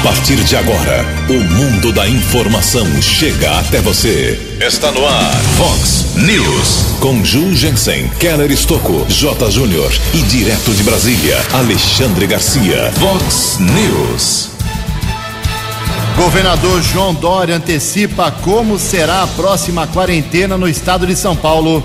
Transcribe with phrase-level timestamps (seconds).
[0.00, 4.56] A partir de agora, o mundo da informação chega até você.
[4.58, 6.96] Está no ar, Fox News.
[7.00, 9.50] Com Ju Jensen, Keller Estocco, J.
[9.50, 12.90] Júnior e direto de Brasília, Alexandre Garcia.
[12.92, 14.48] Fox News.
[16.16, 21.84] Governador João Dória antecipa como será a próxima quarentena no estado de São Paulo.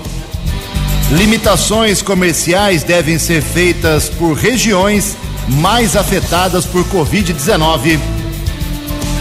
[1.10, 5.14] Limitações comerciais devem ser feitas por regiões
[5.48, 7.98] mais afetadas por Covid-19.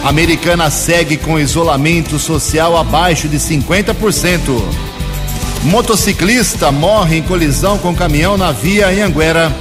[0.04, 4.62] Americana segue com isolamento social abaixo de 50%.
[5.64, 9.52] Motociclista morre em colisão com caminhão na via Anhanguera.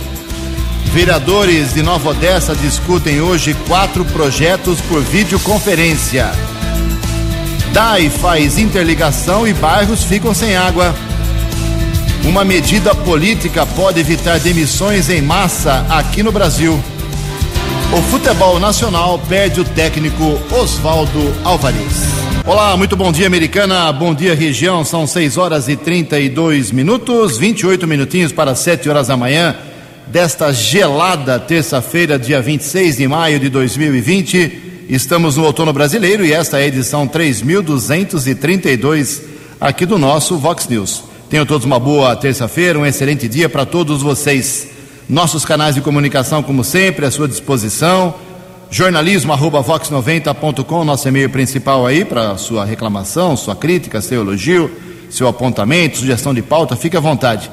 [0.93, 6.31] Vereadores de Nova Odessa discutem hoje quatro projetos por videoconferência.
[7.73, 10.95] DAI faz interligação e bairros ficam sem água.
[12.25, 16.83] Uma medida política pode evitar demissões em massa aqui no Brasil.
[17.93, 22.03] O futebol nacional perde o técnico Oswaldo Alvarez.
[22.47, 23.93] Olá, muito bom dia, americana.
[23.93, 24.87] Bom dia, região.
[24.87, 29.55] São 6 horas e 32 minutos, 28 minutinhos para 7 horas da manhã
[30.07, 34.87] desta gelada terça-feira, dia 26 de maio de 2020.
[34.89, 39.23] Estamos no outono brasileiro e esta é a edição 3232
[39.61, 41.13] aqui do nosso Vox News.
[41.35, 44.69] Tenham todos uma boa terça-feira, um excelente dia para todos vocês.
[45.09, 48.15] Nossos canais de comunicação, como sempre, à sua disposição.
[48.71, 54.71] Jornalismo vox90.com, nosso e-mail principal aí para sua reclamação, sua crítica, seu elogio,
[55.11, 57.51] seu apontamento, sugestão de pauta, fique à vontade.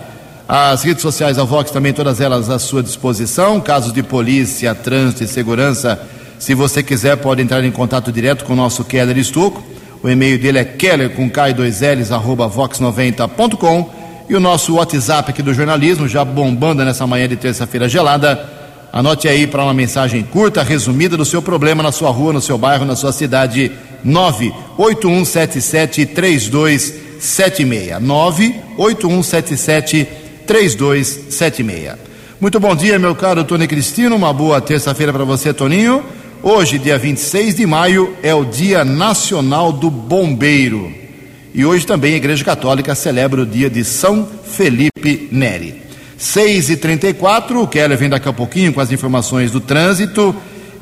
[0.48, 3.60] As redes sociais da Vox também, todas elas à sua disposição.
[3.60, 6.00] Casos de polícia, trânsito e segurança,
[6.38, 9.71] se você quiser, pode entrar em contato direto com o nosso Keller Estuco.
[10.04, 14.02] O e-mail dele é keller com K2Ls, arroba vox90.com.
[14.28, 18.50] E o nosso WhatsApp aqui do jornalismo, já bombando nessa manhã de terça-feira gelada.
[18.92, 22.58] Anote aí para uma mensagem curta, resumida do seu problema na sua rua, no seu
[22.58, 23.72] bairro, na sua cidade.
[24.04, 28.02] 98177 3276.
[28.02, 30.08] 98177
[30.48, 32.10] 3276.
[32.40, 34.16] Muito bom dia, meu caro Tony Cristino.
[34.16, 36.04] Uma boa terça-feira para você, Toninho.
[36.44, 40.92] Hoje, dia 26 de maio, é o Dia Nacional do Bombeiro.
[41.54, 45.84] E hoje também a Igreja Católica celebra o dia de São Felipe Neri.
[46.18, 50.36] 6 e 34 o Keller vem daqui a pouquinho com as informações do trânsito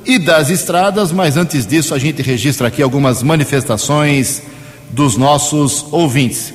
[0.06, 4.42] e das estradas, mas antes disso a gente registra aqui algumas manifestações
[4.90, 6.54] dos nossos ouvintes.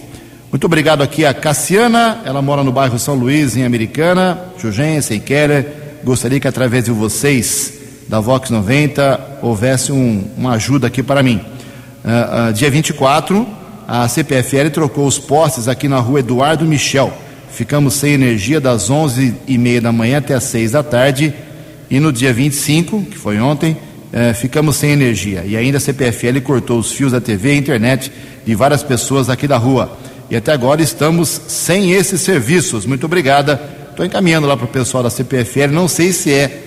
[0.51, 4.47] Muito obrigado aqui a Cassiana, ela mora no bairro São Luís, em Americana.
[4.59, 11.03] Jugensen, Keller, gostaria que através de vocês, da Vox 90, houvesse um, uma ajuda aqui
[11.03, 11.41] para mim.
[12.05, 13.47] Uh, uh, dia 24,
[13.89, 17.13] a CPFL trocou os postes aqui na rua Eduardo Michel.
[17.51, 21.33] Ficamos sem energia das 11h30 da manhã até as 6 da tarde.
[21.91, 25.45] E no dia 25, que foi ontem, uh, ficamos sem energia.
[25.45, 28.11] E ainda a CPFL cortou os fios da TV e internet
[28.45, 29.97] de várias pessoas aqui da rua
[30.31, 32.87] e até agora estamos sem esses serviços.
[32.87, 33.61] Muito obrigada.
[33.91, 35.69] Estou encaminhando lá para o pessoal da CPFL.
[35.71, 36.64] Não sei se é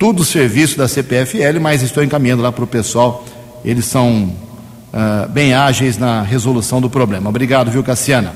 [0.00, 3.22] tudo serviço da CPFL, mas estou encaminhando lá para o pessoal.
[3.62, 4.32] Eles são
[4.94, 7.28] uh, bem ágeis na resolução do problema.
[7.28, 8.32] Obrigado, viu, Cassiana?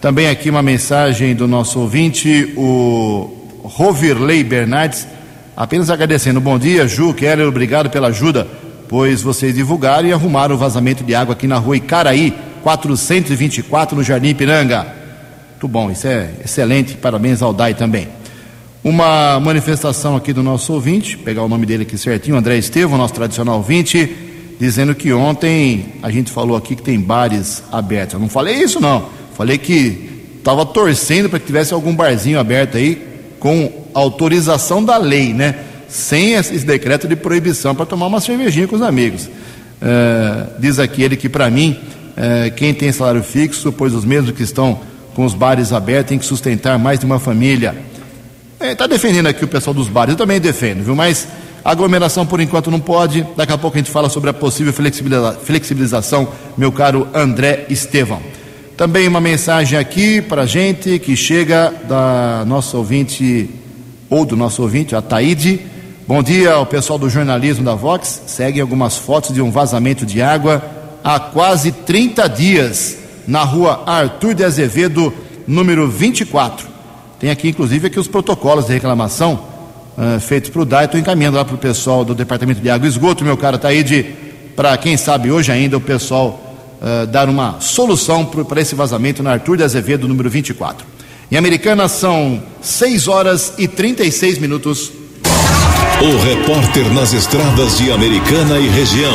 [0.00, 3.28] Também aqui uma mensagem do nosso ouvinte, o
[3.64, 5.04] Rovirley Bernardes,
[5.56, 6.40] apenas agradecendo.
[6.40, 8.46] Bom dia, Ju, Keller, obrigado pela ajuda,
[8.88, 12.32] pois vocês divulgaram e arrumaram o vazamento de água aqui na rua Icaraí
[12.62, 14.86] 424 no Jardim Piranga.
[15.50, 18.19] Muito bom, isso é excelente, parabéns ao DAI também.
[18.82, 23.12] Uma manifestação aqui do nosso ouvinte, pegar o nome dele aqui certinho, André Estevam, nosso
[23.12, 24.16] tradicional ouvinte,
[24.58, 28.14] dizendo que ontem a gente falou aqui que tem bares abertos.
[28.14, 29.06] Eu não falei isso, não.
[29.36, 33.06] Falei que estava torcendo para que tivesse algum barzinho aberto aí
[33.38, 35.56] com autorização da lei, né?
[35.86, 39.26] Sem esse decreto de proibição para tomar uma cervejinha com os amigos.
[39.26, 41.78] Uh, diz aqui ele que para mim
[42.16, 44.80] é, quem tem salário fixo, pois os mesmos que estão
[45.14, 47.89] com os bares abertos têm que sustentar mais de uma família.
[48.60, 50.94] Está é, defendendo aqui o pessoal dos bares, eu também defendo, viu?
[50.94, 51.26] Mas
[51.64, 53.26] aglomeração por enquanto não pode.
[53.34, 54.70] Daqui a pouco a gente fala sobre a possível
[55.42, 58.20] flexibilização, meu caro André Estevão.
[58.76, 63.48] Também uma mensagem aqui para a gente que chega da nossa ouvinte,
[64.10, 65.60] ou do nosso ouvinte, a Taíde.
[66.06, 68.24] Bom dia ao pessoal do jornalismo da Vox.
[68.26, 70.62] Seguem algumas fotos de um vazamento de água
[71.02, 75.14] há quase 30 dias na rua Arthur de Azevedo,
[75.46, 76.79] número 24.
[77.20, 79.44] Tem aqui, inclusive, aqui os protocolos de reclamação
[79.98, 80.86] uh, feitos para o DAI.
[80.86, 84.06] Estou encaminhando lá para o pessoal do Departamento de Água e Esgoto, meu cara Taíde,
[84.56, 86.40] para quem sabe hoje ainda o pessoal
[86.80, 90.86] uh, dar uma solução para esse vazamento na Arthur de Azevedo, número 24.
[91.30, 94.90] Em Americana são 6 horas e 36 minutos.
[96.00, 99.14] O repórter nas estradas de Americana e região,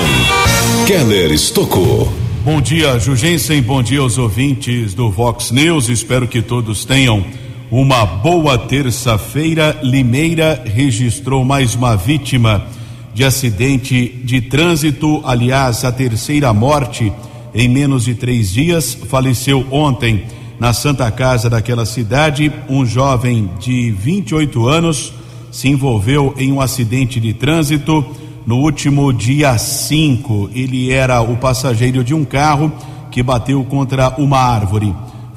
[0.85, 2.13] Keller Estocou.
[2.43, 3.59] Bom dia, Jugensen.
[3.63, 5.89] Bom dia aos ouvintes do Vox News.
[5.89, 7.25] Espero que todos tenham
[7.71, 9.79] uma boa terça-feira.
[9.81, 12.65] Limeira registrou mais uma vítima
[13.13, 15.21] de acidente de trânsito.
[15.25, 17.11] Aliás, a terceira morte
[17.53, 18.93] em menos de três dias.
[18.93, 20.25] Faleceu ontem
[20.59, 25.13] na Santa Casa daquela cidade um jovem de 28 anos.
[25.51, 28.05] Se envolveu em um acidente de trânsito
[28.45, 30.51] no último dia 5.
[30.53, 32.71] Ele era o passageiro de um carro
[33.09, 34.93] que bateu contra uma árvore.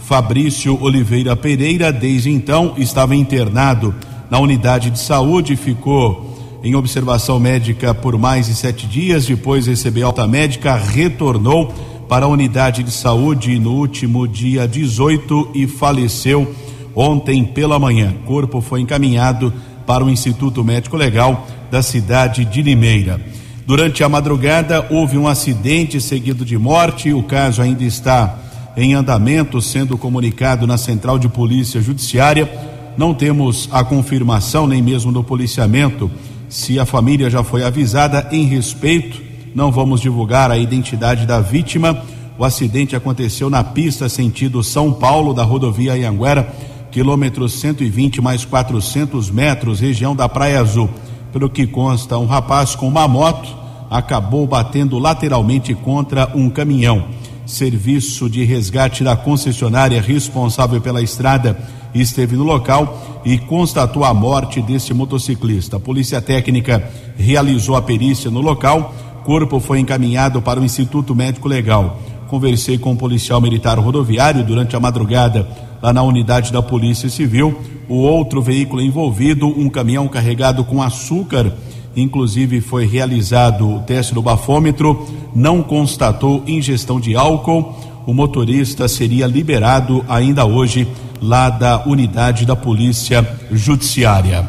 [0.08, 3.94] Fabrício Oliveira Pereira, desde então, estava internado
[4.30, 10.06] na unidade de saúde, ficou em observação médica por mais de sete dias, depois recebeu
[10.06, 11.74] alta médica, retornou
[12.08, 16.54] para a unidade de saúde no último dia 18 e faleceu
[16.94, 18.14] ontem pela manhã.
[18.22, 19.52] O corpo foi encaminhado
[19.86, 23.20] para o Instituto Médico Legal da cidade de Limeira.
[23.66, 27.12] Durante a madrugada houve um acidente seguido de morte.
[27.12, 28.47] O caso ainda está
[28.78, 32.48] em andamento, sendo comunicado na Central de Polícia Judiciária.
[32.96, 36.08] Não temos a confirmação, nem mesmo do policiamento,
[36.48, 39.20] se a família já foi avisada em respeito.
[39.52, 42.04] Não vamos divulgar a identidade da vítima.
[42.38, 46.48] O acidente aconteceu na pista sentido São Paulo, da rodovia Ianguera,
[46.92, 50.88] quilômetro 120 mais 400 metros, região da Praia Azul.
[51.32, 53.58] Pelo que consta, um rapaz com uma moto
[53.90, 57.06] acabou batendo lateralmente contra um caminhão.
[57.48, 61.58] Serviço de resgate da concessionária responsável pela estrada
[61.94, 65.78] esteve no local e constatou a morte desse motociclista.
[65.78, 66.86] A polícia técnica
[67.16, 68.94] realizou a perícia no local.
[69.24, 71.98] Corpo foi encaminhado para o Instituto Médico Legal.
[72.28, 75.48] Conversei com o um policial militar rodoviário durante a madrugada
[75.80, 77.58] lá na unidade da Polícia Civil.
[77.88, 81.50] O outro veículo envolvido, um caminhão carregado com açúcar,
[81.96, 87.74] inclusive foi realizado o teste do bafômetro, não constatou ingestão de álcool.
[88.06, 90.88] O motorista seria liberado ainda hoje
[91.20, 94.48] lá da unidade da Polícia Judiciária.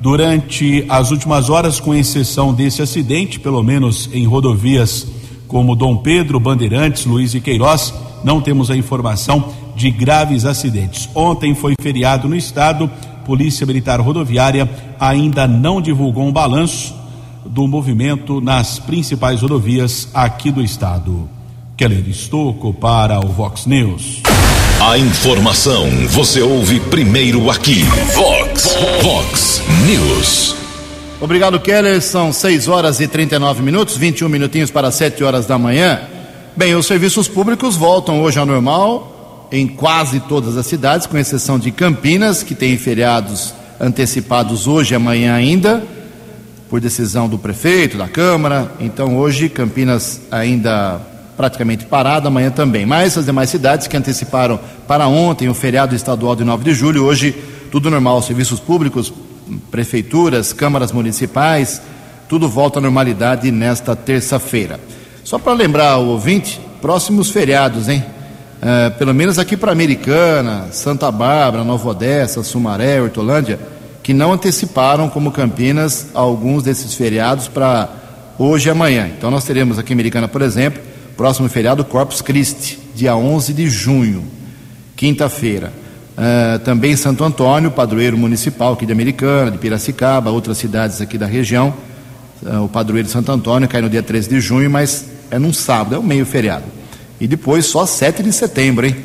[0.00, 5.06] Durante as últimas horas, com exceção desse acidente, pelo menos em rodovias
[5.46, 11.08] como Dom Pedro, Bandeirantes, Luiz e Queiroz, não temos a informação de graves acidentes.
[11.14, 12.90] Ontem foi feriado no estado,
[13.30, 14.68] Polícia Militar Rodoviária
[14.98, 16.92] ainda não divulgou um balanço
[17.46, 21.30] do movimento nas principais rodovias aqui do estado.
[21.76, 24.20] Keller Estocco para o Vox News.
[24.80, 27.84] A informação você ouve primeiro aqui.
[28.16, 30.56] Vox, Vox News.
[31.20, 32.02] Obrigado, Keller.
[32.02, 36.00] São 6 horas e 39 minutos, 21 minutinhos para 7 horas da manhã.
[36.56, 39.19] Bem, os serviços públicos voltam hoje ao normal
[39.52, 44.96] em quase todas as cidades, com exceção de Campinas, que tem feriados antecipados hoje e
[44.96, 45.82] amanhã ainda,
[46.68, 48.70] por decisão do prefeito, da Câmara.
[48.78, 51.00] Então, hoje, Campinas ainda
[51.36, 52.84] praticamente parada, amanhã também.
[52.84, 57.04] Mas as demais cidades que anteciparam para ontem o feriado estadual de 9 de julho,
[57.04, 57.34] hoje
[57.70, 59.12] tudo normal, serviços públicos,
[59.70, 61.80] prefeituras, câmaras municipais,
[62.28, 64.78] tudo volta à normalidade nesta terça-feira.
[65.24, 68.04] Só para lembrar o ouvinte, próximos feriados, hein?
[68.62, 73.58] É, pelo menos aqui para Americana, Santa Bárbara, Nova Odessa, Sumaré, Hortolândia,
[74.02, 77.88] que não anteciparam, como Campinas, alguns desses feriados para
[78.38, 79.10] hoje e amanhã.
[79.16, 80.82] Então nós teremos aqui em Americana, por exemplo,
[81.16, 84.24] próximo feriado Corpus Christi, dia 11 de junho,
[84.94, 85.72] quinta-feira.
[86.16, 91.26] É, também Santo Antônio, padroeiro municipal aqui de Americana, de Piracicaba, outras cidades aqui da
[91.26, 91.72] região.
[92.44, 95.52] É, o padroeiro de Santo Antônio cai no dia 13 de junho, mas é num
[95.52, 96.79] sábado, é um meio feriado.
[97.20, 98.96] E depois só 7 de setembro, hein?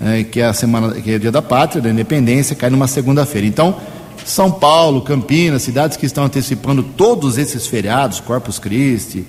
[0.00, 2.86] É, que é a semana, que é o dia da pátria, da independência, cai numa
[2.86, 3.46] segunda-feira.
[3.46, 3.76] Então,
[4.24, 9.24] São Paulo, Campinas, cidades que estão antecipando todos esses feriados, Corpus Christi,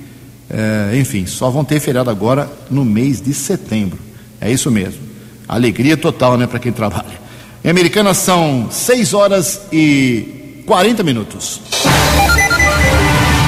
[0.50, 4.00] é, enfim, só vão ter feriado agora no mês de setembro.
[4.40, 5.02] É isso mesmo.
[5.48, 7.20] Alegria total, né, para quem trabalha.
[7.64, 11.62] Em Americana são 6 horas e 40 minutos.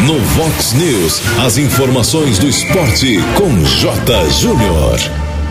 [0.05, 4.29] No Vox News, as informações do esporte com J.
[4.31, 4.99] Júnior.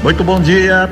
[0.03, 0.91] Muito bom dia.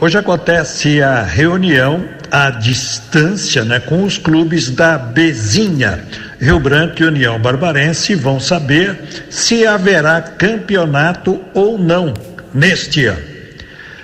[0.00, 6.04] Hoje acontece a reunião à distância, né, com os clubes da Bezinha.
[6.40, 8.96] Rio Branco e União Barbarense vão saber
[9.30, 12.14] se haverá campeonato ou não
[12.54, 13.22] neste ano.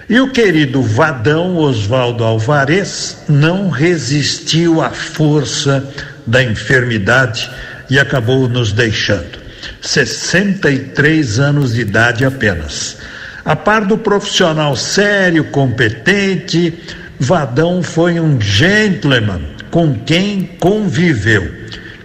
[0.09, 5.89] E o querido Vadão Oswaldo Alvarez não resistiu à força
[6.27, 7.49] da enfermidade
[7.93, 9.39] e acabou nos deixando.
[9.83, 12.97] 63 anos de idade apenas.
[13.45, 16.73] A par do profissional sério, competente,
[17.21, 21.61] Vadão foi um gentleman com quem conviveu.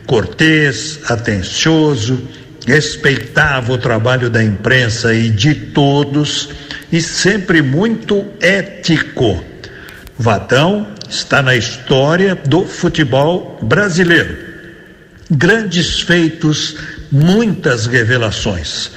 [0.06, 2.22] cortês, atencioso,
[2.65, 6.50] respeitava o trabalho da imprensa e de todos
[6.91, 9.41] e sempre muito ético.
[10.17, 14.46] Vadão está na história do futebol brasileiro.
[15.29, 16.75] Grandes feitos,
[17.12, 18.91] muitas revelações.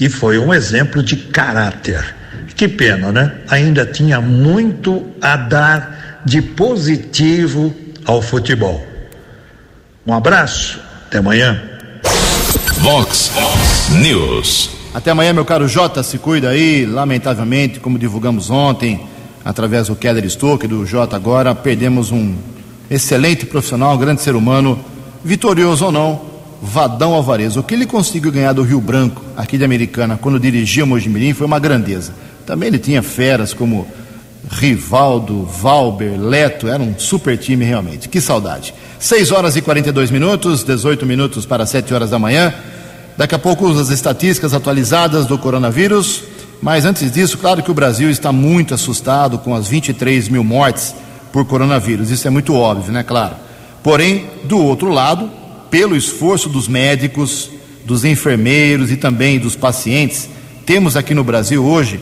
[0.00, 2.14] E foi um exemplo de caráter.
[2.56, 3.32] Que pena, né?
[3.48, 7.74] Ainda tinha muito a dar de positivo
[8.04, 8.84] ao futebol.
[10.06, 11.60] Um abraço, até amanhã.
[12.78, 13.32] Vox
[13.90, 14.70] News.
[14.94, 16.86] Até amanhã, meu caro Jota, se cuida aí.
[16.86, 19.06] Lamentavelmente, como divulgamos ontem,
[19.44, 22.34] através do Keller Stoke e do Jota agora, perdemos um
[22.90, 24.82] excelente profissional, um grande ser humano,
[25.26, 26.20] vitorioso ou não,
[26.62, 27.56] Vadão Alvarez.
[27.56, 31.46] O que ele conseguiu ganhar do Rio Branco, aqui de Americana, quando dirigia Mojimirim, foi
[31.46, 32.14] uma grandeza.
[32.46, 33.86] Também ele tinha feras como
[34.48, 38.08] Rivaldo, Valber, Leto, era um super time realmente.
[38.08, 38.72] Que saudade.
[38.98, 42.54] 6 horas e 42 minutos, 18 minutos para 7 horas da manhã.
[43.16, 46.22] Daqui a pouco as estatísticas atualizadas do coronavírus.
[46.62, 50.94] Mas antes disso, claro que o Brasil está muito assustado com as 23 mil mortes
[51.32, 52.10] por coronavírus.
[52.10, 53.02] Isso é muito óbvio, né?
[53.02, 53.45] Claro.
[53.86, 55.30] Porém, do outro lado,
[55.70, 57.48] pelo esforço dos médicos,
[57.84, 60.28] dos enfermeiros e também dos pacientes,
[60.66, 62.00] temos aqui no Brasil hoje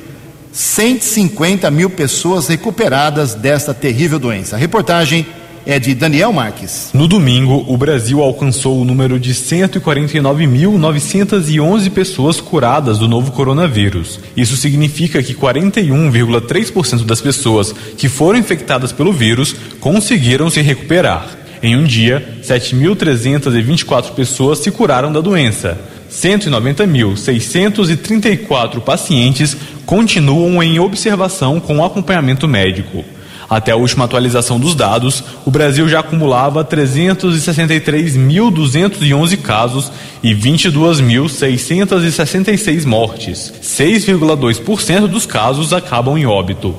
[0.50, 4.56] 150 mil pessoas recuperadas desta terrível doença.
[4.56, 5.26] A reportagem
[5.66, 6.88] é de Daniel Marques.
[6.94, 14.18] No domingo, o Brasil alcançou o número de 149.911 pessoas curadas do novo coronavírus.
[14.34, 21.43] Isso significa que 41,3% das pessoas que foram infectadas pelo vírus conseguiram se recuperar.
[21.64, 25.78] Em um dia, 7.324 pessoas se curaram da doença.
[26.12, 29.56] 190.634 pacientes
[29.86, 33.02] continuam em observação com acompanhamento médico.
[33.48, 39.90] Até a última atualização dos dados, o Brasil já acumulava 363.211 casos
[40.22, 43.54] e 22.666 mortes.
[43.62, 46.74] 6,2% dos casos acabam em óbito.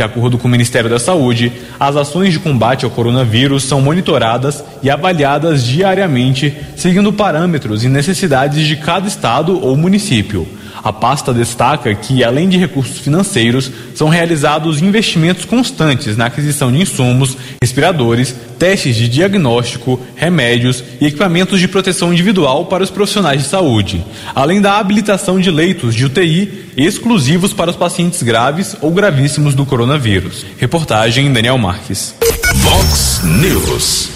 [0.00, 4.64] De acordo com o Ministério da Saúde, as ações de combate ao coronavírus são monitoradas
[4.82, 10.48] e avaliadas diariamente, seguindo parâmetros e necessidades de cada estado ou município.
[10.82, 16.80] A pasta destaca que, além de recursos financeiros, são realizados investimentos constantes na aquisição de
[16.80, 23.48] insumos, respiradores, testes de diagnóstico, remédios e equipamentos de proteção individual para os profissionais de
[23.48, 29.54] saúde, além da habilitação de leitos de UTI exclusivos para os pacientes graves ou gravíssimos
[29.54, 30.46] do coronavírus.
[30.58, 32.14] Reportagem Daniel Marques.
[32.54, 34.08] Vox News.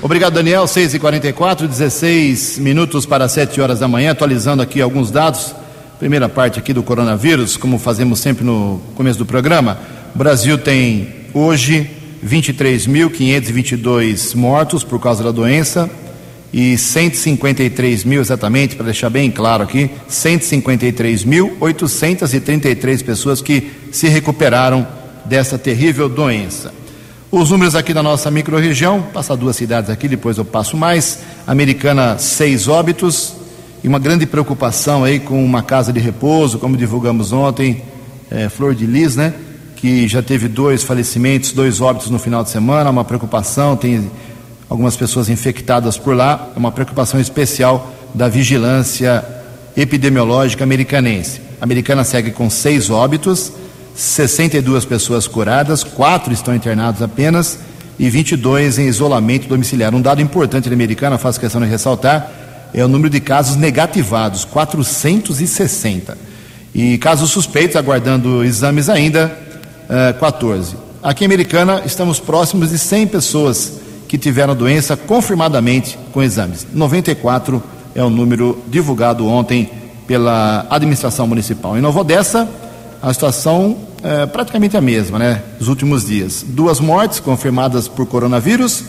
[0.00, 0.64] Obrigado, Daniel.
[0.64, 5.54] 6h44, 16 minutos para 7 horas da manhã, atualizando aqui alguns dados
[5.98, 9.76] primeira parte aqui do coronavírus, como fazemos sempre no começo do programa,
[10.14, 11.90] o Brasil tem hoje
[12.24, 15.90] 23.522 mortos por causa da doença
[16.52, 24.86] e 153 mil, exatamente, para deixar bem claro aqui, 153.833 pessoas que se recuperaram
[25.24, 26.72] dessa terrível doença.
[27.30, 31.18] Os números aqui da nossa microrregião, passar duas cidades aqui, depois eu passo mais.
[31.44, 33.34] Americana, seis óbitos,
[33.82, 37.82] e uma grande preocupação aí com uma casa de repouso, como divulgamos ontem,
[38.30, 39.32] é, Flor de Lis, né?
[39.76, 44.10] Que já teve dois falecimentos, dois óbitos no final de semana, uma preocupação, tem
[44.68, 49.24] algumas pessoas infectadas por lá, é uma preocupação especial da vigilância
[49.76, 51.40] epidemiológica americanense.
[51.60, 53.52] A americana segue com seis óbitos,
[53.94, 57.58] 62 pessoas curadas, quatro estão internados apenas
[57.98, 59.94] e 22 em isolamento domiciliar.
[59.94, 62.30] Um dado importante da americana, faço questão de ressaltar,
[62.72, 66.18] é o número de casos negativados, 460.
[66.74, 69.36] E casos suspeitos, aguardando exames ainda,
[70.18, 70.74] 14.
[70.74, 76.22] Eh, Aqui em Americana, estamos próximos de 100 pessoas que tiveram a doença confirmadamente com
[76.22, 76.66] exames.
[76.72, 77.62] 94
[77.94, 79.70] é o número divulgado ontem
[80.08, 81.78] pela administração municipal.
[81.78, 82.48] Em Nova Odessa,
[83.00, 85.42] a situação é praticamente a mesma, né?
[85.58, 86.44] Nos últimos dias.
[86.46, 88.84] Duas mortes confirmadas por coronavírus,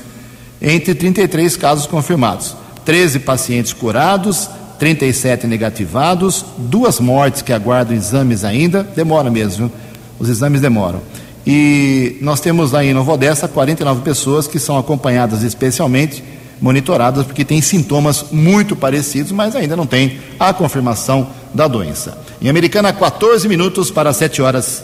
[0.62, 2.56] entre 33 casos confirmados.
[2.90, 9.72] 13 pacientes curados, 37 negativados, duas mortes que aguardam exames ainda, demora mesmo,
[10.18, 11.00] os exames demoram.
[11.46, 16.24] E nós temos lá em Nova Odessa 49 pessoas que são acompanhadas especialmente,
[16.60, 22.18] monitoradas, porque têm sintomas muito parecidos, mas ainda não tem a confirmação da doença.
[22.42, 24.84] Em Americana, 14 minutos para 7 horas.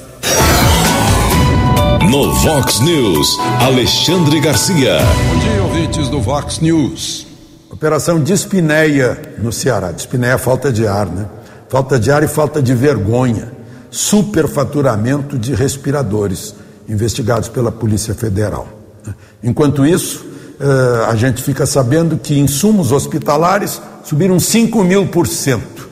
[2.08, 5.00] No Vox News, Alexandre Garcia.
[5.00, 7.34] Bom dia, ouvintes do Vox News.
[7.76, 9.92] Operação Dispneia no Ceará.
[9.92, 11.26] Dispneia é falta de ar, né?
[11.68, 13.52] Falta de ar e falta de vergonha.
[13.92, 16.56] Superfaturamento de respiradores
[16.88, 18.66] investigados pela Polícia Federal.
[19.44, 20.26] Enquanto isso,
[20.58, 25.90] uh, a gente fica sabendo que insumos hospitalares subiram 5 mil por cento.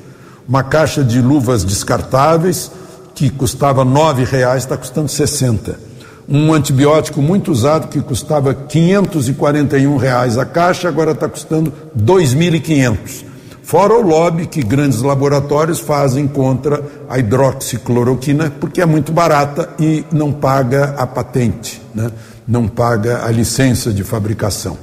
[0.47, 2.71] Uma caixa de luvas descartáveis
[3.13, 5.77] que custava R$ reais está custando 60.
[6.27, 13.25] Um antibiótico muito usado que custava 541 reais a caixa agora está custando R$ 2.500.
[13.63, 20.05] Fora o lobby que grandes laboratórios fazem contra a hidroxicloroquina, porque é muito barata e
[20.11, 22.11] não paga a patente, né?
[22.47, 24.77] não paga a licença de fabricação.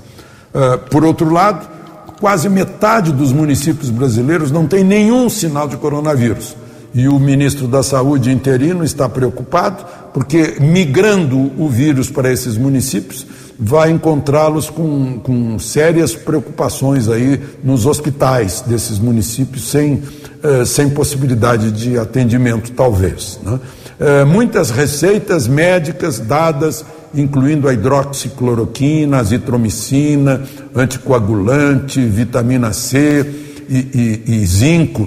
[0.52, 1.68] Uh, por outro lado,
[2.18, 6.56] quase metade dos municípios brasileiros não tem nenhum sinal de coronavírus.
[6.92, 13.26] E o ministro da Saúde interino está preocupado, porque migrando o vírus para esses municípios,
[13.62, 20.02] vai encontrá-los com, com sérias preocupações aí nos hospitais desses municípios, sem,
[20.42, 23.38] eh, sem possibilidade de atendimento, talvez.
[23.44, 23.60] Né?
[24.00, 26.82] Eh, muitas receitas médicas dadas,
[27.14, 30.40] incluindo a hidroxicloroquina, azitromicina,
[30.74, 33.26] anticoagulante, vitamina C
[33.68, 33.76] e,
[34.26, 35.06] e, e zinco,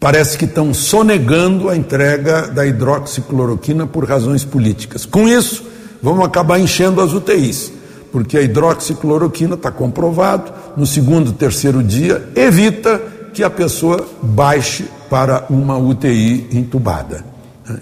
[0.00, 5.04] parece que estão sonegando a entrega da hidroxicloroquina por razões políticas.
[5.04, 5.64] Com isso,
[6.02, 7.72] vamos acabar enchendo as UTIs,
[8.12, 13.00] porque a hidroxicloroquina está comprovado, no segundo, terceiro dia, evita
[13.32, 17.24] que a pessoa baixe para uma UTI entubada.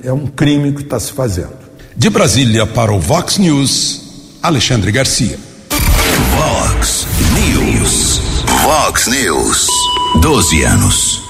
[0.02, 1.64] É um crime que está se fazendo.
[1.97, 5.38] De Brasília para o Vox News, Alexandre Garcia.
[6.30, 8.21] Vox News.
[8.62, 9.68] Vox News.
[10.21, 11.24] 12 anos.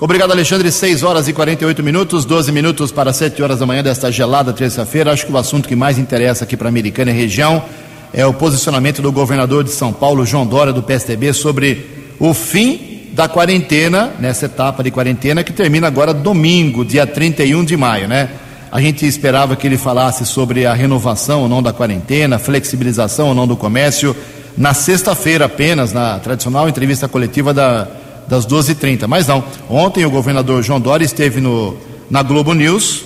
[0.00, 0.70] Obrigado, Alexandre.
[0.70, 5.12] 6 horas e 48 minutos, 12 minutos para 7 horas da manhã desta gelada terça-feira.
[5.12, 7.64] Acho que o assunto que mais interessa aqui para a Americana e região
[8.12, 13.08] é o posicionamento do governador de São Paulo, João Dória, do PSDB, sobre o fim
[13.12, 18.30] da quarentena, nessa etapa de quarentena, que termina agora domingo, dia 31 de maio, né?
[18.70, 23.34] A gente esperava que ele falasse sobre a renovação ou não da quarentena, flexibilização ou
[23.34, 24.14] não do comércio,
[24.56, 27.88] na sexta-feira apenas, na tradicional entrevista coletiva da
[28.28, 29.06] das 12h30.
[29.06, 31.76] Mas não, ontem o governador João Dória esteve no,
[32.10, 33.04] na Globo News,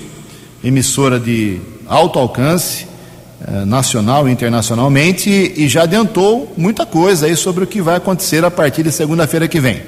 [0.63, 2.87] emissora de alto alcance,
[3.47, 7.97] eh, nacional e internacionalmente, e, e já adiantou muita coisa aí sobre o que vai
[7.97, 9.83] acontecer a partir de segunda-feira que vem.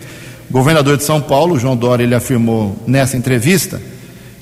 [0.48, 3.80] O governador de São Paulo, João Dória, ele afirmou nessa entrevista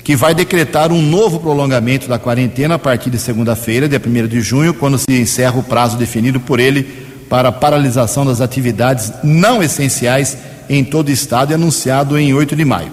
[0.03, 4.41] que vai decretar um novo prolongamento da quarentena a partir de segunda-feira, dia 1 de
[4.41, 6.83] junho, quando se encerra o prazo definido por ele
[7.29, 10.37] para paralisação das atividades não essenciais
[10.69, 12.91] em todo o estado e anunciado em 8 de maio.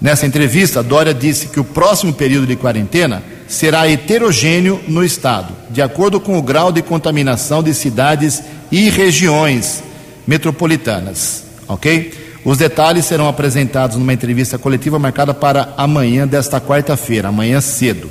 [0.00, 5.82] Nessa entrevista, Dória disse que o próximo período de quarentena será heterogêneo no estado, de
[5.82, 8.42] acordo com o grau de contaminação de cidades
[8.72, 9.82] e regiões
[10.26, 11.44] metropolitanas.
[11.68, 12.12] Ok?
[12.44, 18.08] Os detalhes serão apresentados numa entrevista coletiva marcada para amanhã desta quarta-feira, amanhã cedo.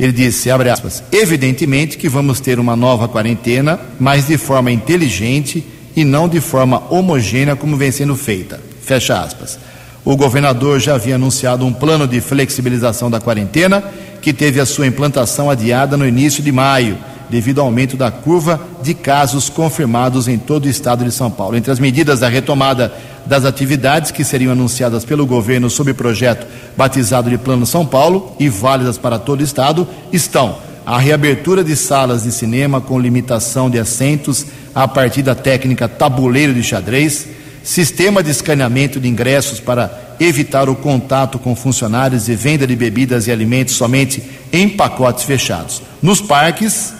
[0.00, 5.64] Ele disse, abre aspas, evidentemente que vamos ter uma nova quarentena, mas de forma inteligente
[5.94, 8.60] e não de forma homogênea como vem sendo feita.
[8.82, 9.58] Fecha aspas.
[10.04, 13.82] O governador já havia anunciado um plano de flexibilização da quarentena,
[14.20, 16.98] que teve a sua implantação adiada no início de maio,
[17.30, 21.56] devido ao aumento da curva de casos confirmados em todo o estado de São Paulo.
[21.56, 22.92] Entre as medidas da retomada
[23.24, 28.34] das atividades que seriam anunciadas pelo governo sob o projeto batizado de Plano São Paulo
[28.38, 33.70] e válidas para todo o estado estão a reabertura de salas de cinema com limitação
[33.70, 37.26] de assentos a partir da técnica tabuleiro de xadrez,
[37.62, 43.26] sistema de escaneamento de ingressos para evitar o contato com funcionários e venda de bebidas
[43.26, 45.82] e alimentos somente em pacotes fechados.
[46.00, 46.92] Nos parques,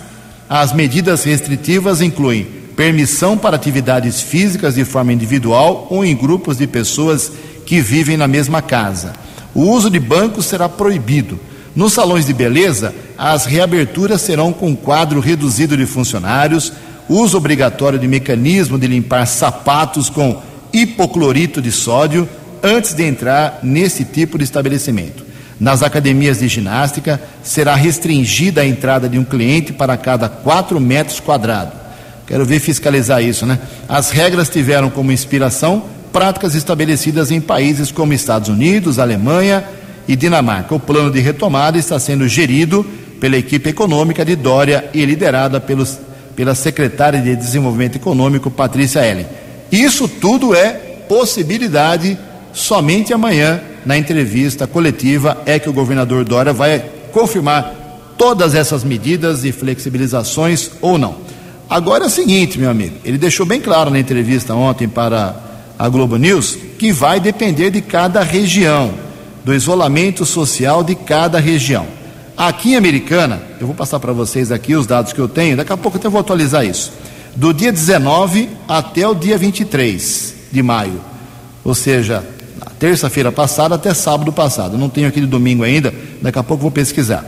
[0.48, 6.66] as medidas restritivas incluem permissão para atividades físicas de forma individual ou em grupos de
[6.66, 7.30] pessoas
[7.66, 9.12] que vivem na mesma casa.
[9.54, 11.38] O uso de bancos será proibido.
[11.74, 16.72] Nos salões de beleza, as reaberturas serão com quadro reduzido de funcionários,
[17.08, 20.40] uso obrigatório de mecanismo de limpar sapatos com
[20.72, 22.28] hipoclorito de sódio
[22.62, 25.24] antes de entrar nesse tipo de estabelecimento.
[25.60, 31.20] Nas academias de ginástica, será restringida a entrada de um cliente para cada 4 metros
[31.20, 31.74] quadrados.
[32.26, 33.58] Quero ver fiscalizar isso, né?
[33.88, 39.64] As regras tiveram como inspiração práticas estabelecidas em países como Estados Unidos, Alemanha
[40.06, 40.74] e Dinamarca.
[40.74, 42.84] O plano de retomada está sendo gerido
[43.20, 45.98] pela equipe econômica de Dória e liderada pelos
[46.34, 49.26] pela secretária de Desenvolvimento Econômico, Patrícia Ellen.
[49.70, 50.70] Isso tudo é
[51.08, 52.18] possibilidade,
[52.52, 59.44] somente amanhã, na entrevista coletiva, é que o governador Dória vai confirmar todas essas medidas
[59.44, 61.16] e flexibilizações ou não.
[61.68, 65.34] Agora é o seguinte, meu amigo, ele deixou bem claro na entrevista ontem para
[65.78, 68.92] a Globo News que vai depender de cada região,
[69.44, 71.86] do isolamento social de cada região.
[72.36, 75.72] Aqui em Americana, eu vou passar para vocês aqui os dados que eu tenho, daqui
[75.72, 76.92] a pouco eu vou atualizar isso.
[77.36, 81.00] Do dia 19 até o dia 23 de maio,
[81.64, 82.24] ou seja,
[82.78, 84.76] terça-feira passada até sábado passado.
[84.76, 87.24] Não tenho aquele domingo ainda, daqui a pouco vou pesquisar.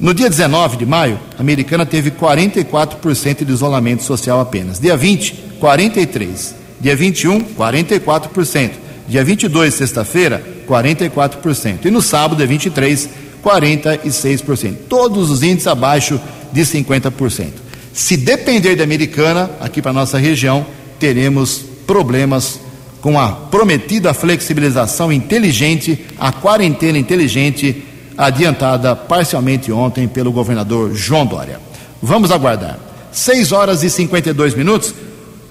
[0.00, 4.80] No dia 19 de maio, a americana teve 44% de isolamento social apenas.
[4.80, 6.54] Dia 20, 43%.
[6.80, 8.70] Dia 21, 44%.
[9.06, 11.84] Dia 22, sexta-feira, 44%.
[11.84, 13.10] E no sábado, dia 23,
[13.44, 14.74] 46%.
[14.88, 16.20] Todos os índices abaixo
[16.52, 17.52] de 50%.
[17.92, 20.64] Se depender da americana, aqui para nossa região,
[20.98, 22.60] teremos problemas
[23.00, 27.84] com a prometida flexibilização inteligente, a quarentena inteligente,
[28.16, 31.60] adiantada parcialmente ontem pelo governador João Dória.
[32.02, 32.78] Vamos aguardar.
[33.12, 34.94] 6 horas e 52 minutos.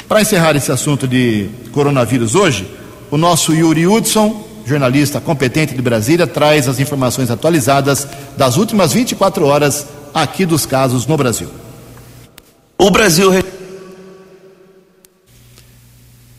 [0.08, 2.68] Para encerrar esse assunto de coronavírus hoje,
[3.12, 9.46] o nosso Yuri Hudson, jornalista competente de Brasília, traz as informações atualizadas das últimas 24
[9.46, 11.50] horas aqui dos casos no Brasil.
[12.78, 13.32] O Brasil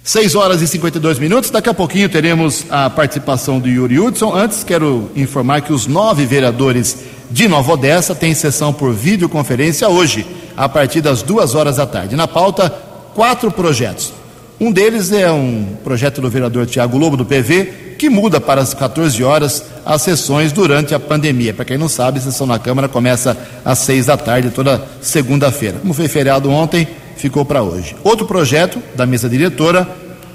[0.02, 1.50] 6 horas e 52 minutos.
[1.50, 4.34] Daqui a pouquinho teremos a participação do Yuri Hudson.
[4.34, 6.96] Antes, quero informar que os nove vereadores
[7.30, 12.16] de Nova Odessa têm sessão por videoconferência hoje, a partir das duas horas da tarde.
[12.16, 12.70] Na pauta,
[13.14, 14.12] quatro projetos.
[14.58, 18.72] Um deles é um projeto do vereador Tiago Lobo, do PV, que muda para as
[18.72, 21.52] 14 horas as sessões durante a pandemia.
[21.52, 25.80] Para quem não sabe, a sessão na Câmara começa às 6 da tarde, toda segunda-feira.
[25.80, 27.94] Como foi feriado ontem, ficou para hoje.
[28.02, 29.86] Outro projeto da mesa diretora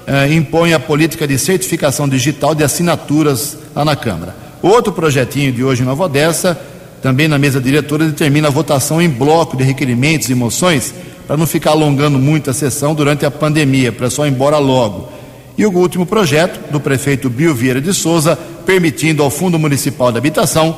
[0.06, 4.36] eh, impõe a política de certificação digital de assinaturas lá na Câmara.
[4.62, 6.56] Outro projetinho de hoje em Nova Odessa,
[7.02, 10.94] também na mesa diretora, determina a votação em bloco de requerimentos e moções
[11.26, 15.15] para não ficar alongando muito a sessão durante a pandemia, para só ir embora logo.
[15.56, 20.18] E o último projeto do prefeito Bio Vieira de Souza, permitindo ao Fundo Municipal de
[20.18, 20.76] Habitação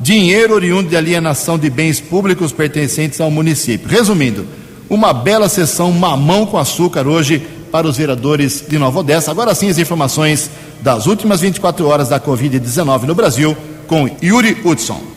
[0.00, 3.88] dinheiro oriundo de alienação de bens públicos pertencentes ao município.
[3.88, 4.46] Resumindo,
[4.88, 9.30] uma bela sessão mamão com açúcar hoje para os vereadores de Nova Odessa.
[9.30, 15.09] Agora sim, as informações das últimas 24 horas da Covid-19 no Brasil com Yuri Hudson.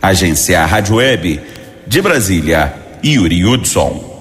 [0.01, 1.40] Agência Rádio Web
[1.87, 4.13] de Brasília, Yuri Hudson.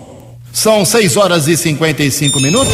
[0.53, 2.71] São 6 horas e 55 minutos.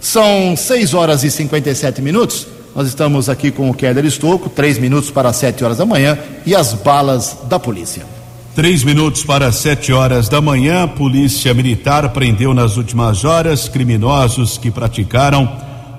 [0.00, 2.46] São 6 horas e 57 minutos.
[2.74, 6.54] Nós estamos aqui com o Keller Estocco, 3 minutos para 7 horas da manhã e
[6.54, 8.04] as balas da polícia.
[8.54, 14.72] Três minutos para sete horas da manhã, Polícia Militar prendeu nas últimas horas criminosos que
[14.72, 15.48] praticaram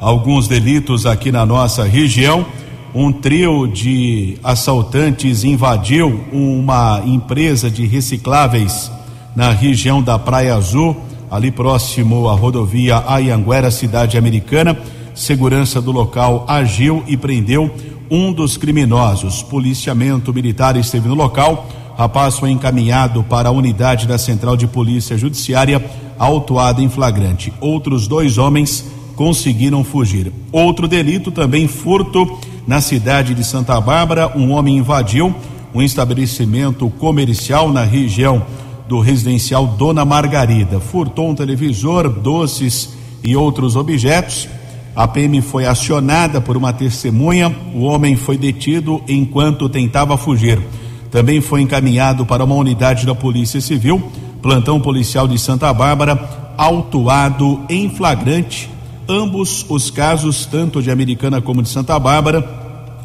[0.01, 2.45] alguns delitos aqui na nossa região.
[2.93, 8.91] Um trio de assaltantes invadiu uma empresa de recicláveis
[9.35, 10.97] na região da Praia Azul,
[11.29, 14.77] ali próximo à rodovia Ayanguera, cidade americana.
[15.13, 17.69] Segurança do local agiu e prendeu
[18.09, 19.43] um dos criminosos.
[19.43, 21.67] Policiamento militar esteve no local
[22.01, 25.83] rapaz foi encaminhado para a unidade da Central de Polícia Judiciária,
[26.17, 27.53] autuado em flagrante.
[27.61, 28.85] Outros dois homens
[29.21, 30.33] conseguiram fugir.
[30.51, 34.35] Outro delito também furto na cidade de Santa Bárbara.
[34.35, 35.31] Um homem invadiu
[35.75, 38.41] um estabelecimento comercial na região
[38.89, 40.79] do residencial Dona Margarida.
[40.79, 44.49] Furtou um televisor, doces e outros objetos.
[44.95, 47.55] A PM foi acionada por uma testemunha.
[47.75, 50.59] O homem foi detido enquanto tentava fugir
[51.11, 54.01] também foi encaminhado para uma unidade da Polícia Civil,
[54.41, 56.17] plantão policial de Santa Bárbara,
[56.57, 58.69] autuado em flagrante.
[59.11, 62.47] Ambos os casos, tanto de Americana como de Santa Bárbara,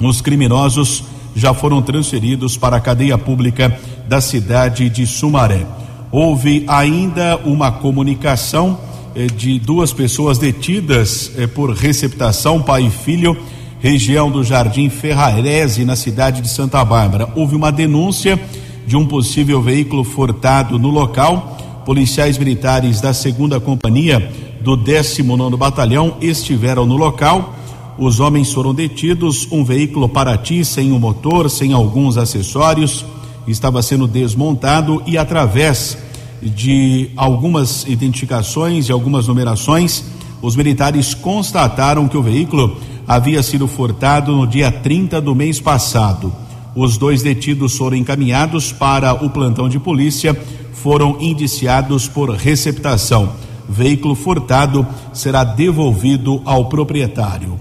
[0.00, 1.02] os criminosos
[1.34, 5.66] já foram transferidos para a cadeia pública da cidade de Sumaré.
[6.12, 8.78] Houve ainda uma comunicação
[9.16, 13.36] eh, de duas pessoas detidas eh, por receptação, pai e filho
[13.80, 17.28] região do Jardim Ferrarese, na cidade de Santa Bárbara.
[17.34, 18.40] Houve uma denúncia
[18.86, 21.82] de um possível veículo furtado no local.
[21.84, 27.54] Policiais militares da segunda companhia do 19 Batalhão estiveram no local.
[27.96, 29.46] Os homens foram detidos.
[29.52, 33.04] Um veículo Paraty sem o um motor, sem alguns acessórios,
[33.46, 35.96] estava sendo desmontado e através
[36.42, 40.02] de algumas identificações e algumas numerações,
[40.42, 42.76] os militares constataram que o veículo
[43.06, 46.32] havia sido furtado no dia 30 do mês passado.
[46.74, 50.36] Os dois detidos foram encaminhados para o plantão de polícia,
[50.72, 53.45] foram indiciados por receptação.
[53.68, 57.58] Veículo furtado será devolvido ao proprietário.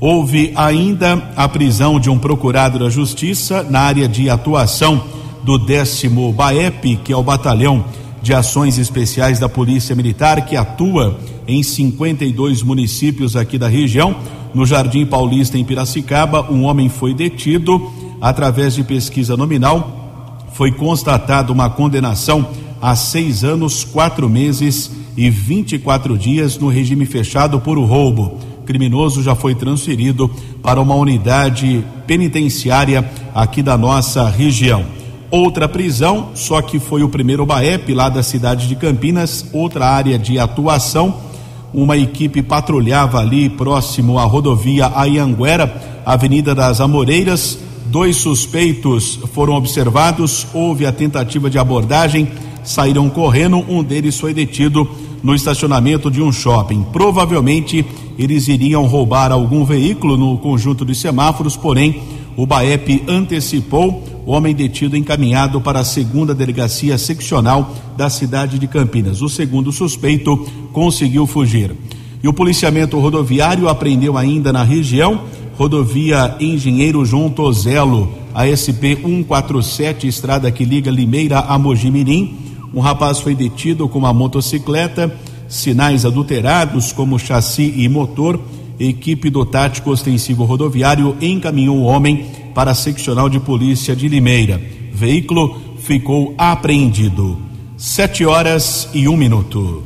[0.00, 5.02] Houve ainda a prisão de um procurado da Justiça na área de atuação
[5.42, 7.84] do décimo BAEP, que é o Batalhão
[8.22, 14.14] de Ações Especiais da Polícia Militar, que atua em 52 municípios aqui da região
[14.54, 17.90] no Jardim Paulista, em Piracicaba, um homem foi detido.
[18.20, 22.48] Através de pesquisa nominal, foi constatada uma condenação
[22.80, 28.38] a seis anos, quatro meses e 24 dias no regime fechado por roubo.
[28.60, 30.30] O criminoso já foi transferido
[30.62, 33.04] para uma unidade penitenciária
[33.34, 34.84] aqui da nossa região.
[35.28, 40.16] Outra prisão, só que foi o primeiro BAEP lá da cidade de Campinas, outra área
[40.16, 41.26] de atuação
[41.72, 47.58] uma equipe patrulhava ali próximo à rodovia Ayanguera, Avenida das Amoreiras.
[47.86, 52.28] Dois suspeitos foram observados, houve a tentativa de abordagem,
[52.64, 54.88] saíram correndo, um deles foi detido
[55.22, 56.84] no estacionamento de um shopping.
[56.92, 57.84] Provavelmente
[58.18, 62.00] eles iriam roubar algum veículo no conjunto de semáforos, porém
[62.36, 68.66] o BAEP antecipou o homem detido encaminhado para a segunda delegacia seccional da cidade de
[68.66, 69.22] Campinas.
[69.22, 71.74] O segundo suspeito conseguiu fugir.
[72.22, 75.22] E o policiamento rodoviário apreendeu ainda na região
[75.58, 82.47] rodovia Engenheiro João Tozelo, a SP 147, estrada que liga Limeira a Mojimirim.
[82.74, 85.14] Um rapaz foi detido com uma motocicleta,
[85.48, 88.38] sinais adulterados como chassi e motor
[88.78, 94.60] equipe do Tático Ostensivo Rodoviário encaminhou o homem para a seccional de polícia de Limeira.
[94.92, 97.38] Veículo ficou apreendido.
[97.76, 99.84] Sete horas e um minuto.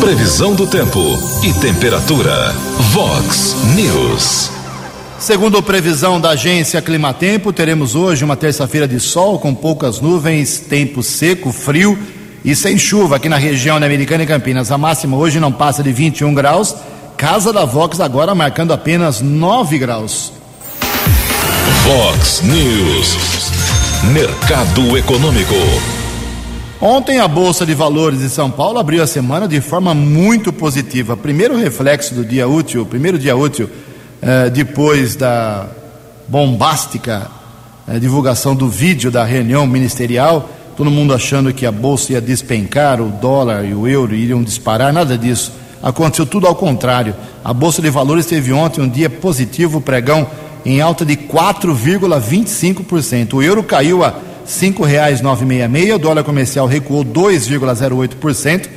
[0.00, 1.00] Previsão do tempo
[1.42, 2.52] e temperatura.
[2.92, 4.61] Vox News.
[5.22, 11.00] Segundo previsão da agência Climatempo, teremos hoje uma terça-feira de sol com poucas nuvens, tempo
[11.00, 11.96] seco, frio
[12.44, 14.72] e sem chuva aqui na região da Americana e Campinas.
[14.72, 16.74] A máxima hoje não passa de 21 graus.
[17.16, 20.32] Casa da Vox agora marcando apenas 9 graus.
[21.84, 23.16] Vox News.
[24.12, 25.54] Mercado Econômico.
[26.80, 31.16] Ontem a Bolsa de Valores de São Paulo abriu a semana de forma muito positiva.
[31.16, 33.70] Primeiro reflexo do dia útil, primeiro dia útil
[34.22, 35.66] eh, depois da
[36.28, 37.28] bombástica
[37.88, 43.00] eh, divulgação do vídeo da reunião ministerial, todo mundo achando que a Bolsa ia despencar,
[43.00, 45.50] o dólar e o euro iriam disparar, nada disso.
[45.82, 47.16] Aconteceu tudo ao contrário.
[47.44, 50.28] A Bolsa de Valores teve ontem um dia positivo, pregão
[50.64, 53.34] em alta de 4,25%.
[53.34, 54.14] O euro caiu a
[55.44, 58.68] meia meia, o dólar comercial recuou 2,08%,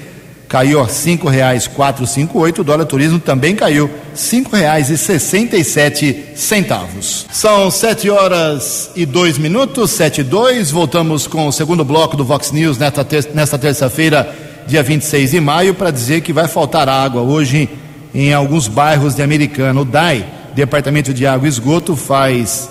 [0.56, 4.98] caiu a cinco reais quatro cinco oito, o dólar turismo também caiu cinco reais e
[4.98, 7.28] sessenta e sete centavos.
[7.30, 12.24] São sete horas e dois minutos, sete e dois, voltamos com o segundo bloco do
[12.24, 14.34] Vox News nesta, ter nesta terça-feira,
[14.66, 17.68] dia 26 de maio, para dizer que vai faltar água hoje
[18.14, 19.82] em alguns bairros de Americana.
[19.82, 22.70] O DAI, Departamento de Água e Esgoto, faz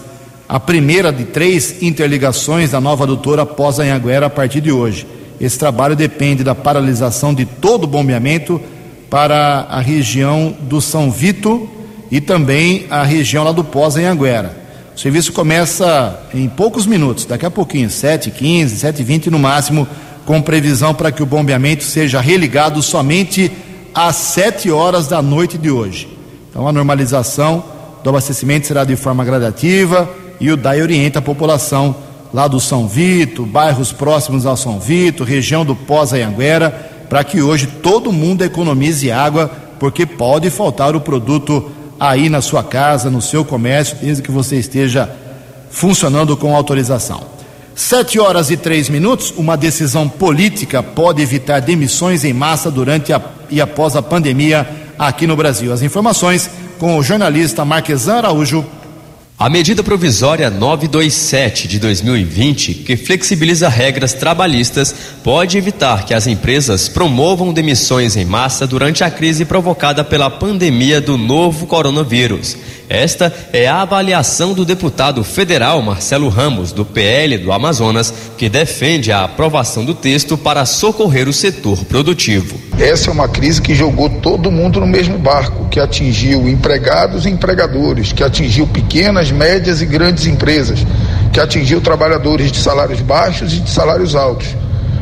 [0.49, 5.07] a primeira de três interligações da nova adutora pós Anhanguera a partir de hoje.
[5.45, 8.59] Esse trabalho depende da paralisação de todo o bombeamento
[9.11, 11.69] para a região do São Vito
[12.11, 14.57] e também a região lá do pós Anhanguera.
[14.97, 19.87] O serviço começa em poucos minutos, daqui a pouquinho, 7h15, 7h20 no máximo,
[20.25, 23.53] com previsão para que o bombeamento seja religado somente
[23.95, 26.09] às 7 horas da noite de hoje.
[26.49, 27.63] Então a normalização
[28.03, 30.09] do abastecimento será de forma gradativa
[30.41, 31.95] e o DAI orienta a população
[32.35, 37.69] lá do São Vito, bairros próximos ao São Vito, região do Pós-Anhanguera, para que hoje
[37.69, 43.45] todo mundo economize água, porque pode faltar o produto aí na sua casa, no seu
[43.45, 45.09] comércio, desde que você esteja
[45.71, 47.23] funcionando com autorização.
[47.73, 53.23] Sete horas e três minutos, uma decisão política pode evitar demissões em massa durante a,
[53.49, 54.69] e após a pandemia
[54.99, 55.73] aqui no Brasil.
[55.73, 58.65] As informações com o jornalista Marquesan Araújo.
[59.37, 64.95] A medida provisória 927 de 2020, que flexibiliza regras trabalhistas,
[65.25, 71.01] pode evitar que as empresas promovam demissões em massa durante a crise provocada pela pandemia
[71.01, 72.57] do novo coronavírus.
[72.89, 79.11] Esta é a avaliação do deputado federal Marcelo Ramos, do PL do Amazonas, que defende
[79.11, 82.59] a aprovação do texto para socorrer o setor produtivo.
[82.79, 87.31] Essa é uma crise que jogou todo mundo no mesmo barco, que atingiu empregados e
[87.31, 90.81] empregadores, que atingiu pequenas, médias e grandes empresas,
[91.33, 94.49] que atingiu trabalhadores de salários baixos e de salários altos.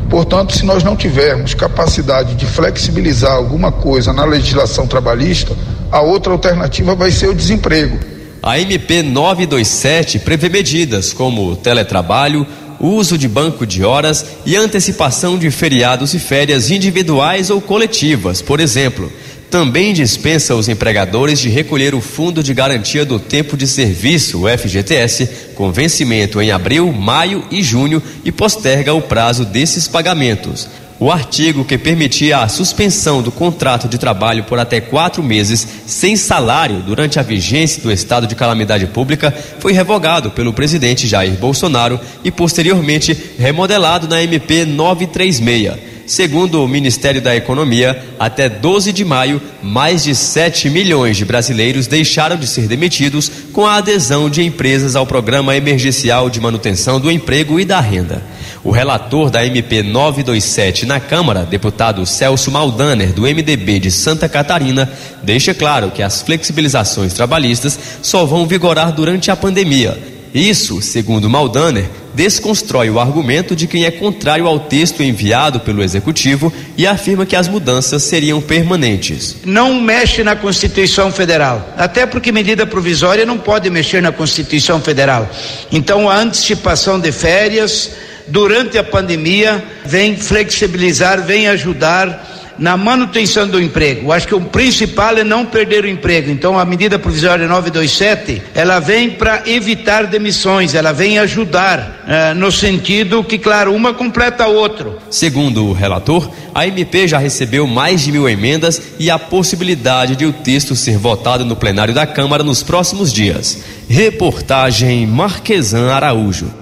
[0.09, 5.57] Portanto, se nós não tivermos capacidade de flexibilizar alguma coisa na legislação trabalhista,
[5.93, 8.01] a outra alternativa vai ser o desemprego.
[8.43, 12.47] A MP 927 prevê medidas como teletrabalho,
[12.81, 18.59] uso de banco de horas e antecipação de feriados e férias individuais ou coletivas, por
[18.59, 19.13] exemplo.
[19.51, 24.49] Também dispensa os empregadores de recolher o Fundo de Garantia do Tempo de Serviço, o
[24.49, 30.67] FGTS, com vencimento em abril, maio e junho e posterga o prazo desses pagamentos.
[31.03, 36.15] O artigo que permitia a suspensão do contrato de trabalho por até quatro meses sem
[36.15, 41.99] salário durante a vigência do estado de calamidade pública foi revogado pelo presidente Jair Bolsonaro
[42.23, 45.73] e posteriormente remodelado na MP 936.
[46.07, 51.89] Segundo o Ministério da Economia, até 12 de maio, mais de 7 milhões de brasileiros
[51.89, 57.11] deixaram de ser demitidos com a adesão de empresas ao Programa Emergencial de Manutenção do
[57.11, 58.23] Emprego e da Renda.
[58.65, 64.89] O relator da MP 927 na Câmara, deputado Celso Maldaner, do MDB de Santa Catarina,
[65.21, 69.99] deixa claro que as flexibilizações trabalhistas só vão vigorar durante a pandemia.
[70.33, 76.53] Isso, segundo Maldaner, desconstrói o argumento de quem é contrário ao texto enviado pelo Executivo
[76.77, 79.39] e afirma que as mudanças seriam permanentes.
[79.45, 85.29] Não mexe na Constituição Federal, até porque medida provisória não pode mexer na Constituição Federal.
[85.71, 87.91] Então, a antecipação de férias
[88.29, 94.13] durante a pandemia, vem flexibilizar, vem ajudar na manutenção do emprego.
[94.13, 96.31] Acho que o principal é não perder o emprego.
[96.31, 102.53] Então, a medida provisória 927, ela vem para evitar demissões, ela vem ajudar eh, no
[102.53, 104.99] sentido que, claro, uma completa a outra.
[105.11, 110.27] Segundo o relator, a MP já recebeu mais de mil emendas e a possibilidade de
[110.27, 113.59] o texto ser votado no plenário da Câmara nos próximos dias.
[113.89, 116.62] Reportagem Marquesan Araújo.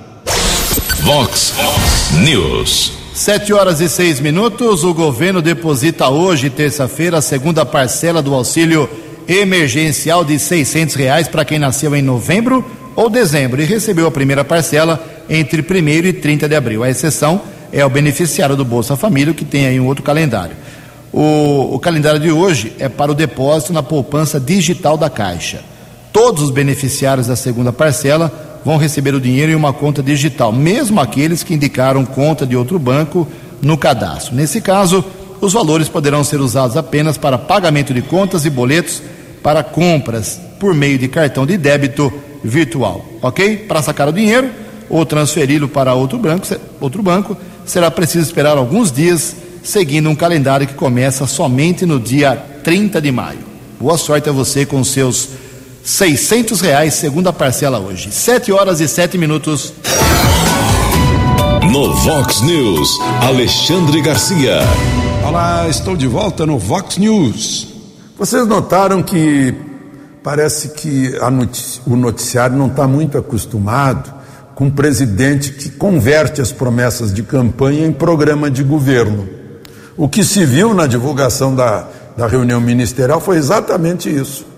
[1.03, 1.55] Vox
[2.25, 2.93] News.
[3.15, 4.85] Sete horas e seis minutos.
[4.85, 8.89] O governo deposita hoje, terça-feira, a segunda parcela do auxílio
[9.27, 14.45] emergencial de seiscentos reais para quem nasceu em novembro ou dezembro e recebeu a primeira
[14.45, 16.85] parcela entre 1 e 30 de abril.
[16.85, 17.41] A exceção
[17.73, 20.57] é o beneficiário do Bolsa Família, que tem aí um outro calendário.
[21.13, 25.63] O, o calendário de hoje é para o depósito na poupança digital da Caixa.
[26.13, 31.01] Todos os beneficiários da segunda parcela vão receber o dinheiro em uma conta digital, mesmo
[31.01, 33.27] aqueles que indicaram conta de outro banco
[33.63, 34.35] no cadastro.
[34.35, 35.05] Nesse caso,
[35.41, 39.03] os valores poderão ser usados apenas para pagamento de contas e boletos
[39.43, 42.13] para compras por meio de cartão de débito
[42.45, 43.57] virtual, ok?
[43.57, 44.51] Para sacar o dinheiro
[44.89, 46.47] ou transferi-lo para outro banco,
[46.81, 52.37] outro banco, será preciso esperar alguns dias, seguindo um calendário que começa somente no dia
[52.63, 53.39] 30 de maio.
[53.79, 55.29] Boa sorte a você com seus
[55.85, 58.11] 600 reais, segunda parcela hoje.
[58.13, 59.73] 7 horas e 7 minutos.
[61.73, 64.61] No Vox News, Alexandre Garcia.
[65.27, 67.69] Olá, estou de volta no Vox News.
[68.19, 69.55] Vocês notaram que
[70.23, 74.13] parece que notici o noticiário não está muito acostumado
[74.55, 79.27] com um presidente que converte as promessas de campanha em programa de governo.
[79.97, 84.50] O que se viu na divulgação da, da reunião ministerial foi exatamente isso.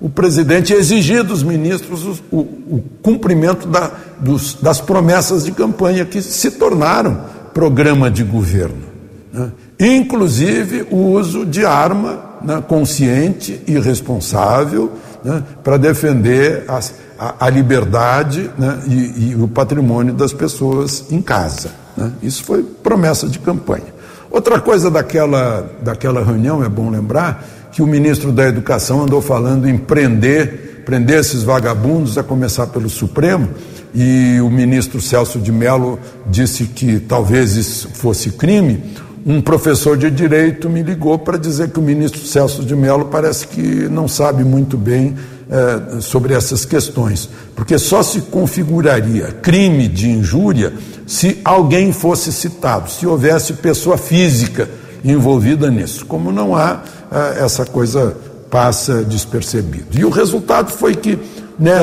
[0.00, 3.90] O presidente exigir dos ministros o, o, cumprimento da,
[4.20, 7.20] dos, das promessas de campanha que se tornaram
[7.52, 8.84] programa de governo.
[9.32, 9.50] Né?
[9.80, 14.92] Inclusive o uso de arma né, consciente e responsável
[15.24, 21.20] né, para defender as, a, a, liberdade né, e, e, o patrimônio das pessoas em
[21.20, 21.70] casa.
[21.96, 22.12] Né.
[22.22, 23.98] Isso foi promessa de campanha.
[24.30, 27.44] Outra coisa daquela, daquela reunião, é bom lembrar,
[27.78, 32.90] que o ministro da Educação andou falando em prender, prender esses vagabundos, a começar pelo
[32.90, 33.48] Supremo,
[33.94, 38.82] e o ministro Celso de Mello disse que talvez isso fosse crime.
[39.24, 43.46] Um professor de direito me ligou para dizer que o ministro Celso de Mello parece
[43.46, 45.14] que não sabe muito bem
[45.48, 50.72] eh, sobre essas questões, porque só se configuraria crime de injúria
[51.06, 54.68] se alguém fosse citado, se houvesse pessoa física
[55.04, 56.06] envolvida nisso.
[56.06, 58.16] Como não há, eh, essa coisa
[58.50, 59.98] passa despercebida.
[59.98, 61.18] E o resultado foi que
[61.58, 61.74] né,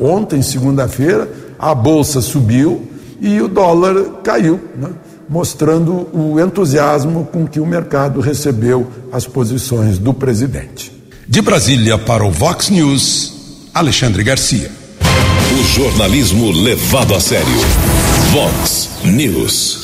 [0.00, 1.28] ontem, segunda-feira,
[1.58, 2.90] a bolsa subiu
[3.20, 4.60] e o dólar caiu.
[4.76, 4.90] Né?
[5.28, 10.92] mostrando o entusiasmo com que o mercado recebeu as posições do presidente.
[11.26, 14.70] De Brasília para o Vox News, Alexandre Garcia.
[15.58, 17.46] O jornalismo levado a sério.
[18.32, 19.83] Vox News.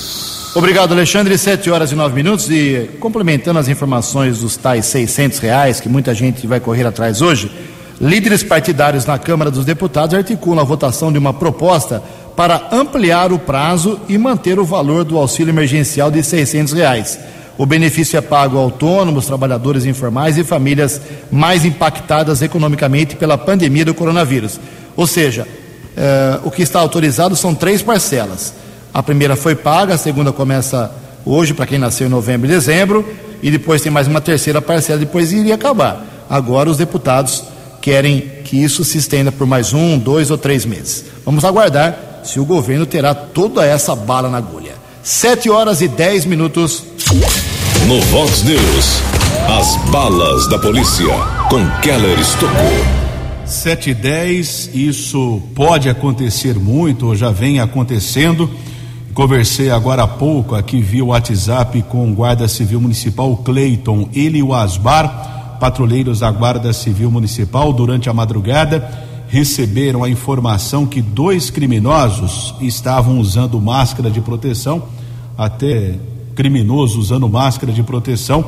[0.53, 1.39] Obrigado, Alexandre.
[1.39, 2.51] Sete horas e nove minutos.
[2.51, 7.53] E complementando as informações dos tais seiscentos reais que muita gente vai correr atrás hoje,
[8.01, 12.03] líderes partidários na Câmara dos Deputados articulam a votação de uma proposta
[12.35, 17.17] para ampliar o prazo e manter o valor do auxílio emergencial de R$ reais.
[17.57, 23.85] O benefício é pago a autônomos, trabalhadores informais e famílias mais impactadas economicamente pela pandemia
[23.85, 24.59] do coronavírus.
[24.97, 25.47] Ou seja,
[25.97, 28.55] eh, o que está autorizado são três parcelas.
[28.93, 30.91] A primeira foi paga, a segunda começa
[31.25, 33.07] hoje para quem nasceu em novembro e dezembro,
[33.43, 36.27] e depois tem mais uma terceira parcela, depois iria acabar.
[36.29, 37.45] Agora os deputados
[37.81, 41.05] querem que isso se estenda por mais um, dois ou três meses.
[41.25, 44.73] Vamos aguardar se o governo terá toda essa bala na agulha.
[45.03, 46.83] Sete horas e dez minutos.
[47.87, 49.03] No Vox News,
[49.49, 51.07] as balas da polícia
[51.49, 53.01] com Keller Estocou.
[53.47, 58.51] Sete e dez, isso pode acontecer muito, ou já vem acontecendo.
[59.13, 64.43] Conversei agora há pouco aqui via WhatsApp com o guarda civil municipal Cleiton, ele e
[64.43, 68.89] o Asbar, patrulheiros da Guarda Civil Municipal, durante a madrugada
[69.29, 74.83] receberam a informação que dois criminosos estavam usando máscara de proteção,
[75.39, 75.95] até
[76.35, 78.45] criminosos usando máscara de proteção,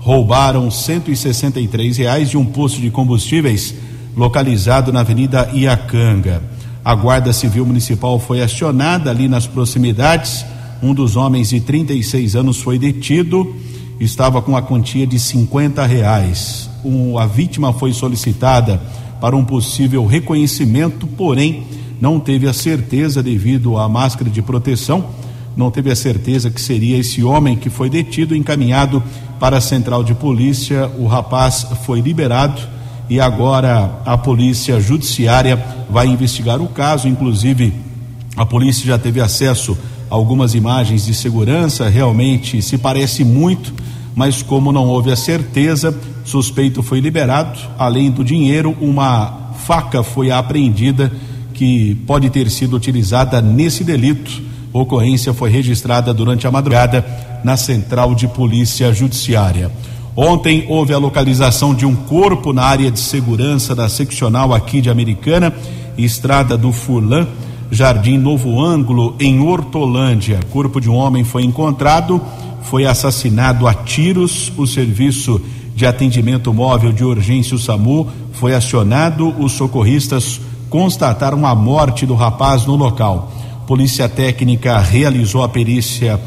[0.00, 3.74] roubaram 163 reais de um posto de combustíveis
[4.16, 6.53] localizado na Avenida Iacanga.
[6.84, 10.44] A Guarda Civil Municipal foi acionada ali nas proximidades.
[10.82, 13.56] Um dos homens de 36 anos foi detido,
[13.98, 16.68] estava com a quantia de 50 reais.
[16.84, 18.82] Um, a vítima foi solicitada
[19.18, 21.66] para um possível reconhecimento, porém
[21.98, 25.06] não teve a certeza devido à máscara de proteção,
[25.56, 29.02] não teve a certeza que seria esse homem que foi detido, encaminhado
[29.40, 30.90] para a central de polícia.
[30.98, 32.60] O rapaz foi liberado
[33.08, 37.72] e agora a polícia judiciária vai investigar o caso, inclusive
[38.36, 39.76] a polícia já teve acesso
[40.10, 43.72] a algumas imagens de segurança, realmente se parece muito,
[44.14, 47.58] mas como não houve a certeza, suspeito foi liberado.
[47.78, 51.12] Além do dinheiro, uma faca foi apreendida
[51.52, 54.42] que pode ter sido utilizada nesse delito.
[54.72, 57.04] Ocorrência foi registrada durante a madrugada
[57.44, 59.70] na Central de Polícia Judiciária.
[60.16, 64.88] Ontem houve a localização de um corpo na área de segurança da seccional aqui de
[64.88, 65.52] Americana,
[65.98, 67.26] estrada do Furlan.
[67.70, 70.38] Jardim Novo Ângulo, em Hortolândia.
[70.50, 72.20] Corpo de um homem foi encontrado,
[72.62, 74.52] foi assassinado a tiros.
[74.56, 75.40] O serviço
[75.74, 79.34] de atendimento móvel de urgência, o SAMU, foi acionado.
[79.40, 80.40] Os socorristas
[80.70, 83.32] constataram a morte do rapaz no local.
[83.66, 86.20] Polícia Técnica realizou a perícia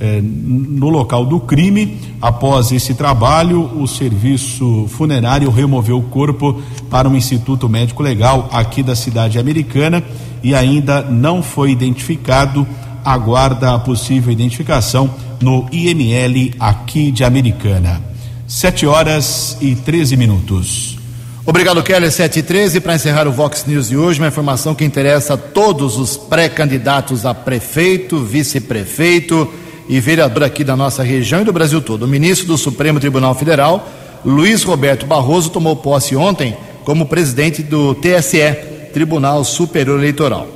[0.00, 1.98] eh, no local do crime.
[2.20, 8.82] Após esse trabalho, o serviço funerário removeu o corpo para um Instituto Médico Legal aqui
[8.82, 10.02] da cidade americana
[10.42, 12.66] e ainda não foi identificado.
[13.04, 18.02] Aguarda a possível identificação no IML aqui de Americana.
[18.48, 20.98] Sete horas e 13 minutos.
[21.46, 22.80] Obrigado, Keller 7 e 13.
[22.80, 27.26] Para encerrar o Vox News de hoje, uma informação que interessa a todos os pré-candidatos
[27.26, 29.48] a prefeito, vice-prefeito
[29.88, 32.04] e vereador aqui da nossa região e do Brasil todo.
[32.04, 33.88] O ministro do Supremo Tribunal Federal,
[34.24, 40.48] Luiz Roberto Barroso, tomou posse ontem como presidente do TSE, Tribunal Superior Eleitoral.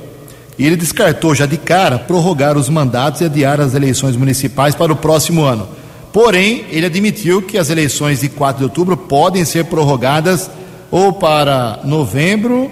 [0.57, 4.91] E ele descartou já de cara prorrogar os mandatos e adiar as eleições municipais para
[4.91, 5.67] o próximo ano.
[6.11, 10.49] Porém, ele admitiu que as eleições de 4 de outubro podem ser prorrogadas
[10.91, 12.71] ou para novembro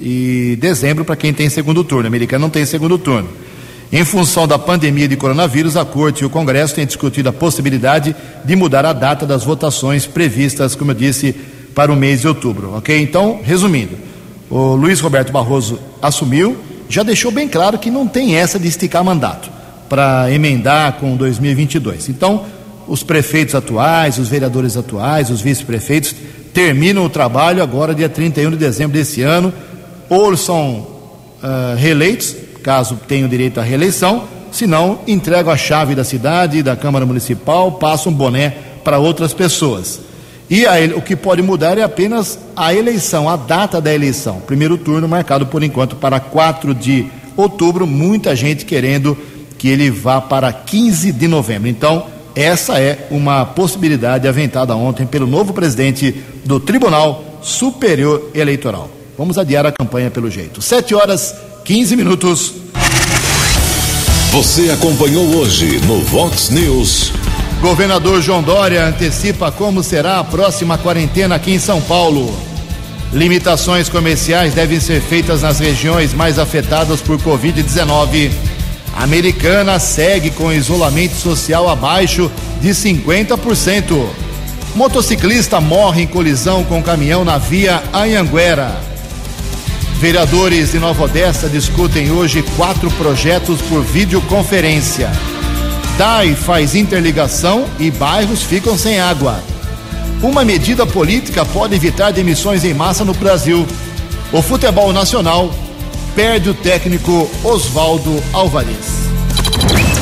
[0.00, 2.04] e dezembro para quem tem segundo turno.
[2.04, 3.28] O americano não tem segundo turno.
[3.94, 8.12] Em função da pandemia de coronavírus, a Corte e o Congresso têm discutido a possibilidade
[8.44, 11.32] de mudar a data das votações previstas, como eu disse,
[11.76, 12.74] para o mês de outubro.
[12.74, 13.00] Ok?
[13.00, 13.96] Então, resumindo,
[14.50, 16.56] o Luiz Roberto Barroso assumiu,
[16.88, 19.48] já deixou bem claro que não tem essa de esticar mandato
[19.88, 22.08] para emendar com 2022.
[22.08, 22.46] Então,
[22.88, 26.16] os prefeitos atuais, os vereadores atuais, os vice-prefeitos
[26.52, 29.54] terminam o trabalho agora, dia 31 de dezembro desse ano,
[30.08, 30.84] ou são
[31.40, 32.34] uh, reeleitos,
[32.64, 37.72] caso tenham direito à reeleição, se não, entregam a chave da cidade, da Câmara Municipal,
[37.72, 40.00] passam um boné para outras pessoas.
[40.48, 44.40] E a, o que pode mudar é apenas a eleição, a data da eleição.
[44.40, 47.06] Primeiro turno marcado por enquanto para 4 de
[47.36, 49.16] outubro, muita gente querendo
[49.58, 51.68] que ele vá para 15 de novembro.
[51.68, 56.12] Então, essa é uma possibilidade aventada ontem pelo novo presidente
[56.44, 58.88] do Tribunal Superior Eleitoral.
[59.18, 60.62] Vamos adiar a campanha pelo jeito.
[60.62, 61.34] 7 horas
[61.64, 62.52] 15 minutos.
[64.32, 67.10] Você acompanhou hoje no Vox News.
[67.62, 72.36] Governador João Dória antecipa como será a próxima quarentena aqui em São Paulo.
[73.14, 78.30] Limitações comerciais devem ser feitas nas regiões mais afetadas por Covid-19.
[78.98, 84.06] Americana segue com isolamento social abaixo de 50%.
[84.74, 88.93] Motociclista morre em colisão com caminhão na via Anhanguera.
[90.00, 95.10] Vereadores de Nova Odessa discutem hoje quatro projetos por videoconferência.
[95.96, 99.42] DAI faz interligação e bairros ficam sem água.
[100.22, 103.66] Uma medida política pode evitar demissões em massa no Brasil.
[104.32, 105.54] O futebol nacional
[106.14, 109.04] perde o técnico Oswaldo Alvarez.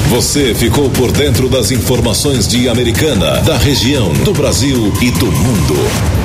[0.09, 5.74] Você ficou por dentro das informações de Americana, da região, do Brasil e do mundo.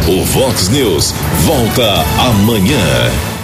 [0.07, 1.13] O Vox News
[1.45, 3.36] volta amanhã.